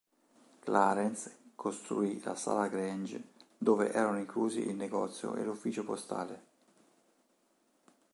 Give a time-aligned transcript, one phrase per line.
[0.65, 3.21] Clarence costruì la sala Grange
[3.55, 6.43] dove erano inclusi il negozio e l'ufficio postale.